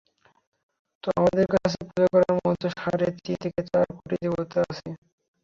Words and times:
তো 1.03 1.17
আমাদের 1.17 1.45
কাছে 1.53 1.77
পূজা 1.87 2.07
করার 2.13 2.35
মতো 2.39 2.65
সাড়ে 2.75 3.07
তিন 3.17 3.35
থেকে 3.43 3.59
চার 3.69 3.85
কোটি 3.95 4.15
দেবতা 4.23 4.59
আছে। 4.63 4.87